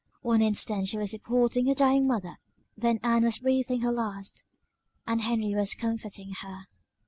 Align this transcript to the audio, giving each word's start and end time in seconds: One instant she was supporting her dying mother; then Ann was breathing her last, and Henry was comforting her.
One 0.23 0.41
instant 0.41 0.87
she 0.87 0.97
was 0.97 1.11
supporting 1.11 1.67
her 1.67 1.75
dying 1.75 2.07
mother; 2.07 2.39
then 2.75 2.99
Ann 3.03 3.21
was 3.23 3.37
breathing 3.37 3.81
her 3.81 3.91
last, 3.91 4.43
and 5.05 5.21
Henry 5.21 5.53
was 5.53 5.75
comforting 5.75 6.33
her. 6.41 6.65